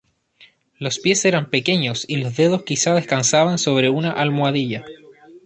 [0.79, 4.83] Los pies eran pequeños y los dedos quizá descansaban sobre una almohadilla.